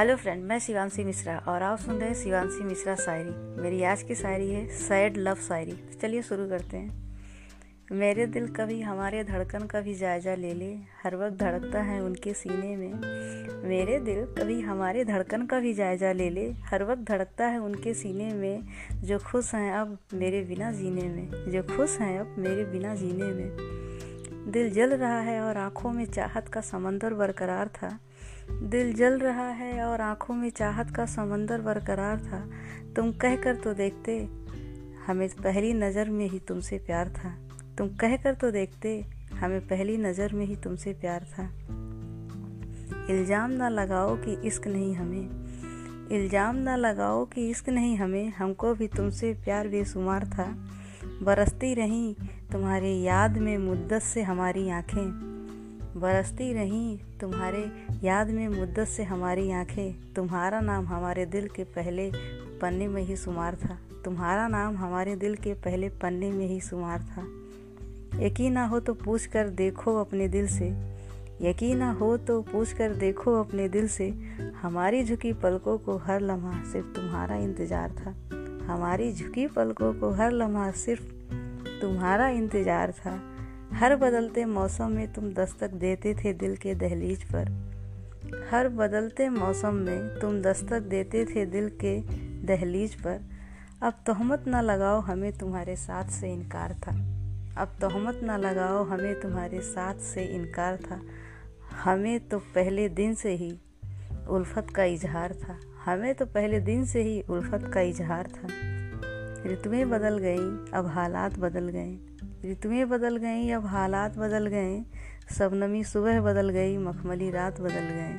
Hello 0.00 0.16
friend, 0.16 0.44
मैं 0.44 0.58
शिवानशी 0.58 1.04
मिश्रा 1.04 1.38
और 1.38 1.62
आप 1.62 1.78
सुन 1.78 1.94
रहे 1.94 2.08
हैं 2.08 2.16
शिवानशी 2.16 2.64
मिश्रा 2.64 2.94
शायरी। 2.94 3.60
मेरी 3.62 3.82
आज 3.82 4.02
की 4.02 4.14
शायरी 4.14 4.50
है, 4.50 4.68
सैड 4.68 5.16
लव 5.16 5.34
शायरी। 5.34 5.72
तो 5.72 6.00
चलिए 6.00 6.22
शुरू 6.22 6.48
करते 6.48 6.76
हैं। 6.76 7.18
मेरे 7.92 8.26
दिल 8.26 8.48
कभी 8.48 8.80
हमारे 8.80 9.24
धड़कन 9.24 9.66
का 9.66 9.80
भी 9.80 9.94
जायजा 9.94 10.34
ले 10.34 10.54
ले, 10.54 10.74
हर 10.74 11.16
वक्त 11.16 11.36
धड़कता 11.36 11.82
है 11.82 12.00
उनके 12.00 12.34
सीने 12.34 12.76
में। 12.76 12.94
मेरे 13.68 13.98
दिल 13.98 14.24
कभी 14.24 14.60
हमारे 14.60 15.04
धड़कन 15.04 15.46
का 15.46 15.60
भी 15.60 15.74
जायजा 15.74 16.12
ले 16.12 16.30
ले, 16.30 16.50
हर 16.50 16.84
वक्त 16.84 17.02
धड़कता 17.02 17.46
है 17.46 17.58
उनके 17.58 17.94
सीने 17.94 18.34
में। 18.34 18.60
जो 18.92 19.18
खुश 19.18 19.54
हैं 19.54 19.72
अब 19.72 19.98
मेरे 20.14 20.42
बिना 20.42 20.72
जीने 20.72 21.08
में, 21.08 21.50
जो 21.50 21.62
खुश 21.62 21.98
हैं 22.00 22.20
अब 22.20 22.34
मेरे 22.38 22.64
बिना 22.64 22.94
जीने 22.94 23.24
में। 23.24 23.56
दिल 24.50 24.70
जल 24.70 24.94
रहा 24.94 25.20
है 25.20 25.40
और 25.40 25.56
आँखों 25.56 25.92
में 25.92 26.04
चाहत 26.04 26.48
का 26.48 26.60
समंदर 26.60 27.14
बरकरार 27.14 27.68
था 27.68 27.98
दिल 28.50 28.92
जल 28.92 29.18
रहा 29.18 29.48
है 29.48 29.84
और 29.84 30.00
आँखों 30.00 30.34
में 30.34 30.50
चाहत 30.50 30.90
का 30.90 31.06
समंदर 31.06 31.60
बरकरार 31.60 32.18
था। 32.18 32.50
तुम 32.96 33.12
कह 33.12 33.36
कर 33.36 33.54
तो 33.54 33.74
देखते, 33.74 34.28
हमें 35.06 35.28
पहली 35.28 35.72
नज़र 35.72 36.10
में 36.10 36.28
ही 36.28 36.38
तुमसे 36.38 36.78
प्यार 36.78 37.08
था। 37.08 37.38
तुम 37.78 37.88
कह 37.88 38.16
कर 38.16 38.34
तो 38.34 38.50
देखते, 38.50 39.06
हमें 39.34 39.60
पहली 39.60 39.96
नज़र 39.96 40.32
में 40.32 40.46
ही 40.46 40.56
तुमसे 40.56 40.92
प्यार 40.92 41.24
था। 41.24 41.50
इल्ज़ाम 43.10 43.50
ना 43.50 43.68
लगाओ 43.68 44.16
कि 44.16 44.40
इश्क 44.46 44.66
नहीं 44.66 44.94
हमें। 44.94 46.08
इल्ज़ाम 46.12 46.56
ना 46.56 46.76
लगाओ 46.76 47.24
कि 47.24 47.50
इश्क 47.50 47.68
नहीं 47.68 47.96
हमें। 47.96 48.32
हमको 48.32 48.74
भी 48.74 48.88
तुमसे 48.88 49.34
प्यार 49.34 49.68
बेशुमार 49.68 50.24
था। 50.24 50.54
बरसती 51.22 51.74
रहीं, 51.74 52.14
तुम्हारी 52.52 53.02
याद 53.02 53.38
में 53.38 53.58
मुद्दत 53.58 54.02
से 54.02 54.22
हमारी 54.22 54.70
आँखें। 54.70 55.29
बरसती 55.96 56.52
रहीं 56.52 56.98
तुम्हारे 57.20 57.70
याद 58.04 58.30
में 58.30 58.48
मुद्दत 58.48 58.88
से 58.88 59.02
हमारी 59.02 59.50
आँखें। 59.50 60.12
तुम्हारा 60.14 60.60
नाम 60.60 60.86
हमारे 60.86 61.26
दिल 61.26 61.48
के 61.48 61.64
पहले 61.64 62.10
पन्ने 62.60 62.88
में 62.88 63.02
ही 63.02 63.16
शुमार 63.16 63.54
था। 63.54 63.78
तुम्हारा 64.04 64.48
नाम 64.48 64.76
हमारे 64.76 65.16
दिल 65.16 65.34
के 65.34 65.54
पहले 65.54 65.88
पन्ने 65.88 66.30
में 66.30 66.46
ही 66.46 66.60
शुमार 66.60 67.02
था। 67.02 67.24
यकीन 68.24 68.52
ना 68.52 68.66
हो 68.66 68.80
तो 68.80 68.94
पूछ 68.94 69.26
कर 69.26 69.48
देखो 69.48 69.96
अपने 69.96 70.28
दिल 70.28 70.46
से। 70.46 70.68
यकीन 71.42 71.78
ना 71.78 71.90
हो 71.92 72.16
तो 72.16 72.40
पूछ 72.42 72.72
कर 72.72 72.94
देखो 72.94 73.34
अपने 73.40 73.68
दिल 73.68 73.88
से। 73.88 74.08
हमारी 74.62 75.04
झुकी 75.04 75.32
पलकों 75.32 75.78
को 75.78 75.96
हर 75.96 76.20
लम्हा 76.20 76.62
सिर्फ़ 76.64 76.86
तुम्हारा 76.86 77.36
इंतज़ार 77.36 77.90
था। 77.90 78.10
हमारी 78.66 79.12
झुकी 79.12 79.46
पलकों 79.46 79.92
को 79.94 80.10
हर 80.10 80.32
लम्हा 80.32 80.70
सिर्फ़ 80.70 81.02
तुम्हारा 81.80 82.28
इंतज़ार 82.28 82.92
था। 82.92 83.20
हर 83.72 83.96
बदलते 83.96 84.44
मौसम 84.44 84.90
में 84.92 85.12
तुम 85.12 85.32
दस्तक 85.32 85.70
देते 85.70 86.14
थे 86.14 86.32
दिल 86.32 86.56
के 86.56 86.74
दहलीज 86.74 87.24
पर। 87.24 87.50
हर 88.50 88.68
बदलते 88.68 89.28
मौसम 89.28 89.74
में 89.74 90.18
तुम 90.20 90.42
दस्तक 90.42 90.80
देते 90.80 91.24
थे 91.24 91.46
दिल 91.46 91.68
के 91.68 92.00
दहलीज 92.46 92.94
पर। 92.94 93.20
अब 93.82 93.92
तहमत 94.06 94.44
ना 94.46 94.60
लगाओ 94.60 95.00
हमें 95.00 95.32
तुम्हारे 95.32 95.76
साथ 95.76 96.04
से 96.04 96.32
इनकार 96.32 96.72
था। 96.72 96.92
अब 97.62 97.68
तहमत 97.80 98.20
ना 98.22 98.36
लगाओ 98.36 98.84
हमें 98.84 99.20
तुम्हारे 99.20 99.60
साथ 99.60 99.94
से 99.94 100.24
इनकार 100.24 100.76
था। 100.76 101.00
हमें 101.84 102.28
तो 102.28 102.38
पहले 102.38 102.88
दिन 102.88 103.14
से 103.14 103.30
ही 103.30 103.58
उल्फत 104.28 104.66
का 104.70 104.84
इजहार 104.84 105.34
था। 105.34 105.60
हमें 105.84 106.14
तो 106.14 106.26
पहले 106.26 106.60
दिन 106.60 106.84
से 106.84 107.02
ही 107.02 107.22
उल्फत 107.22 107.70
का 107.74 107.80
इजहार 107.80 108.26
था। 108.26 108.48
ऋतुएँ 109.50 109.84
बदल 109.84 110.18
गई, 110.18 110.70
अब 110.78 110.86
हालात 110.86 111.38
बदल 111.38 111.68
गए। 111.68 112.09
ऋतुएँ 112.44 112.84
बदल 112.84 113.16
गईं, 113.16 113.54
अब 113.54 113.66
हालात 113.66 114.18
बदल 114.18 114.46
गए। 114.46 114.84
सबनमी 115.38 115.84
सुबह 115.84 116.20
बदल 116.20 116.48
गई, 116.48 116.78
मखमली 116.78 117.30
रात 117.30 117.60
बदल 117.60 117.88
गए। 117.88 118.16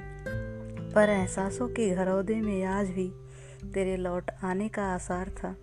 पर 0.95 1.09
एहसासों 1.09 1.67
के 1.67 1.95
घरौदे 1.95 2.35
में 2.35 2.63
आज 2.63 2.89
भी 2.89 3.13
तेरे 3.73 3.97
लौट 3.97 4.31
आने 4.43 4.69
का 4.69 4.83
आसार 4.83 5.29
था। 5.29 5.55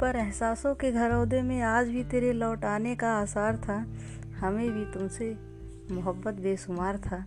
पर 0.00 0.16
एहसासों 0.16 0.74
के 0.74 0.92
घरौदे 0.92 1.42
में 1.42 1.62
आज 1.62 1.88
भी 1.88 2.04
तेरे 2.04 2.32
लौट 2.32 2.64
आने 2.64 2.96
का 2.96 3.12
आसार 3.12 3.56
था। 3.56 3.86
हमें 4.38 4.70
भी 4.70 4.84
तुमसे 4.84 5.38
मोहब्बत 5.94 6.34
बेशुमार 6.34 6.98
था। 6.98 7.26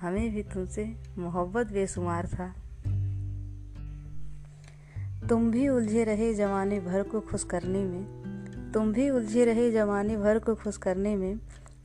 हमें 0.00 0.34
भी 0.34 0.42
तुमसे 0.42 0.96
मोहब्बत 1.18 1.72
बेशुमार 1.72 2.26
था। 2.26 2.54
तुम 5.28 5.50
भी 5.50 5.68
उलझे 5.68 6.04
रहे 6.04 6.34
जमाने 6.34 6.80
भर 6.80 7.02
को 7.02 7.20
खुश 7.20 7.44
करने 7.44 7.84
में। 7.84 8.23
तुम 8.74 8.92
भी 8.92 9.10
उलझे 9.10 9.44
रहे 9.44 9.72
जमाने 9.72 10.16
भर 10.16 10.38
को 10.38 10.54
खुश 10.54 10.76
करने 10.76 11.16
में, 11.16 11.40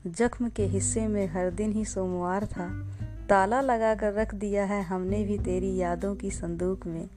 जख्म 0.08 0.50
के 0.50 0.64
हिस्से 0.64 1.08
में 1.08 1.28
हर 1.28 1.52
दिन 1.52 1.72
ही 1.72 1.86
सोमवार 1.86 2.46
था। 2.46 2.88
ताला 3.30 3.62
लगा 3.62 3.96
कर 3.96 4.14
रख 4.14 4.36
दिया 4.36 4.66
है 4.66 4.84
हमने 4.84 5.24
भी 5.24 5.38
तेरी 5.38 5.78
यादों 5.78 6.16
की 6.16 6.32
संदूक 6.32 6.88
में। 6.88 7.08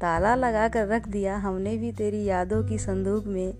ताला 0.00 0.34
लगा 0.34 0.68
कर 0.68 0.86
रख 0.86 1.08
दिया 1.08 1.36
हमने 1.36 1.76
भी 1.76 1.92
तेरी 1.92 2.24
यादों 2.24 2.64
की 2.64 2.78
संदूक 2.78 3.24
में। 3.26 3.54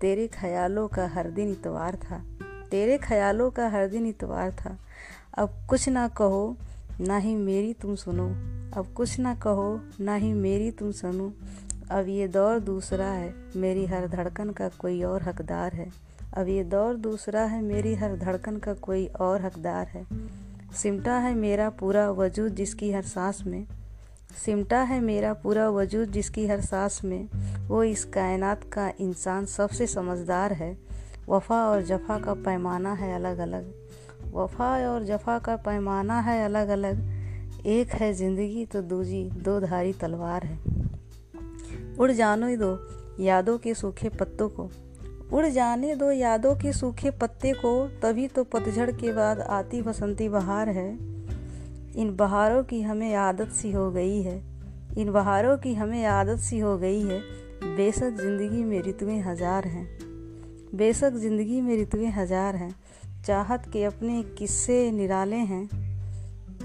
तेरे 0.00 0.28
ख्यालों 0.28 0.88
का 0.88 1.06
हर 1.06 1.30
दिन 1.30 1.50
इतवार 1.50 1.96
था। 1.96 2.24
तेरे 2.70 2.98
ख्यालों 2.98 3.50
का 3.50 3.68
हर 3.68 3.88
दिन 3.88 4.06
इतवार 4.06 4.52
था। 4.52 4.78
अब 5.38 5.50
कुछ 5.68 5.88
ना 5.88 6.08
कहो, 6.08 6.56
ना 7.00 7.16
ही 7.16 7.36
मेरी 7.36 7.72
तुम 7.72 7.94
सुनो। 7.94 8.28
अब 8.80 8.86
कुछ 8.96 9.20
ना 9.20 9.34
कहो, 9.34 9.80
ना 10.00 10.14
ही 10.14 10.32
मेरी 10.32 10.70
तुम 10.70 10.90
सुनो। 10.90 11.32
अब 11.90 12.08
ये 12.08 12.26
दौर 12.28 12.58
दूसरा 12.58 13.06
है, 13.06 13.34
मेरी 13.56 13.86
हर 13.86 14.06
धड़कन 14.08 14.50
का 14.50 14.68
कोई 14.68 15.02
और 15.02 15.22
हकदार 15.22 15.72
है। 15.72 15.88
अब 16.36 16.48
ये 16.48 16.64
दौर 16.64 16.96
दूसरा 16.96 17.42
है, 17.42 17.60
मेरी 17.62 17.94
हर 17.94 18.16
धड़कन 18.16 18.56
का 18.56 18.74
कोई 18.74 19.06
और 19.20 19.42
हकदार 19.42 19.86
है। 19.86 20.04
सिमटा 20.72 21.16
है 21.18 21.34
मेरा 21.34 21.68
पूरा 21.70 22.10
वजूद 22.10 22.54
जिसकी 22.54 22.92
हर 22.92 23.02
सांस 23.02 23.42
में। 23.46 23.66
सिमटा 24.44 24.82
है 24.82 25.00
मेरा 25.00 25.32
पूरा 25.34 25.68
वजूद 25.68 26.08
जिसकी 26.08 26.46
हर 26.46 26.60
सांस 26.60 27.00
में। 27.04 27.28
वो 27.68 27.82
इस 27.84 28.04
कायनात 28.04 28.64
का 28.72 28.90
इंसान 29.00 29.46
सबसे 29.46 29.86
समझदार 29.86 30.52
है। 30.52 30.76
वफ़ा 31.28 31.64
और 31.64 31.82
जफ़ा 31.82 32.18
का 32.18 32.34
पैमाना 32.34 32.92
है 32.92 33.14
अलग 33.14 33.38
अलग 33.38 33.72
वफ़ा 34.34 34.70
और 34.88 35.04
जफ़ा 35.04 35.38
का 35.38 35.56
पैमाना 35.56 36.20
है 36.20 36.44
अलग 36.44 36.68
अलग 36.68 37.66
एक 37.66 37.92
है 37.92 38.12
ज़िंदगी 38.12 38.64
तो 38.64 38.82
दूजी, 38.82 39.24
दो 39.24 39.60
धारी 39.60 39.92
तलवार 39.92 40.44
है। 40.44 40.79
उड़ 42.00 42.10
जाने 42.12 42.56
दो 42.56 42.78
यादों 43.20 43.58
के 43.58 43.74
सूखे 43.74 44.08
पत्तों 44.08 44.48
को। 44.48 44.70
उड़ 45.32 45.46
जाने 45.46 45.94
दो 45.94 46.10
यादों 46.10 46.54
के 46.56 46.72
सूखे 46.72 47.10
पत्ते 47.10 47.52
को, 47.52 47.88
तभी 48.02 48.28
तो 48.28 48.44
पतझड़ 48.44 48.90
के 48.90 49.12
बाद 49.12 49.40
आती 49.40 49.82
बसंती 49.82 50.28
बहार 50.28 50.68
है। 50.68 50.88
इन 51.96 52.14
बहारों 52.16 52.62
की 52.64 52.80
हमें 52.82 53.14
आदत 53.14 53.48
सी 53.48 53.72
हो 53.72 53.90
गई 53.90 54.22
है। 54.22 54.36
इन 54.98 55.10
बहारों 55.12 55.56
की 55.58 55.74
हमें 55.74 56.04
आदत 56.04 56.38
सी 56.38 56.58
हो 56.58 56.76
गई 56.78 57.00
है। 57.00 57.20
बेशक 57.76 58.10
ज़िंदगी 58.10 58.62
में 58.64 58.82
ऋतुएँ 58.82 59.20
हज़ार 59.20 59.66
हैं। 59.68 59.86
बेशक 60.74 61.12
ज़िंदगी 61.12 61.60
में 61.60 61.76
ऋतुएँ 61.82 62.10
हज़ार 62.10 62.56
हैं। 62.56 62.74
चाहत 63.26 63.68
के 63.72 63.84
अपने 63.84 64.22
किस्से 64.38 64.90
निराले 64.90 65.36
हैं। 65.36 65.66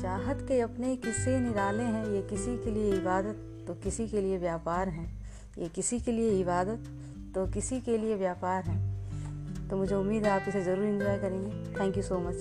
चाहत 0.02 0.46
के 0.47 0.59
अपने 0.59 0.96
किस्से 0.96 1.40
निराले 1.40 1.84
हैं। 1.84 2.06
ये 2.06 2.22
किसी 2.22 2.57
के 2.57 2.72
लिए 2.72 2.94
इबादत 2.94 3.66
तो 3.67 3.73
किसी 3.73 4.07
के 4.07 4.22
लिए 4.22 4.38
व्यापार 4.38 4.90
हैं। 4.90 5.25
ये 5.58 5.68
किसी 5.70 6.00
के 6.00 6.12
लिए 6.12 6.40
इबादत 6.40 6.88
तो 7.36 7.46
किसी 7.48 7.80
के 7.82 7.98
लिए 7.98 8.16
व्यापार 8.16 8.64
है। 8.64 8.78
तो 9.70 9.78
मुझे 9.78 9.96
उम्मीद 9.96 10.26
है 10.26 10.32
आप 10.32 10.46
इसे 10.48 10.64
ज़रूर 10.64 10.86
इन्जॉय 10.86 11.18
करेंगे। 11.18 11.80
Thank 11.80 11.98
you 11.98 12.04
so 12.04 12.20
much 12.20 12.36